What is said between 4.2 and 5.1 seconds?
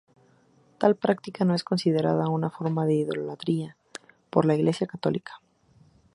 por la Iglesia